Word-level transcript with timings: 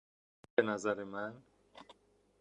به 0.55 0.63
نظر 0.63 1.03
من 1.03 1.33